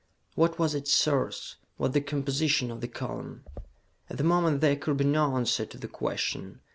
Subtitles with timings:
[0.33, 3.43] What was its source, what the composition of the column?
[4.09, 6.61] At the moment there could be no answer to the question.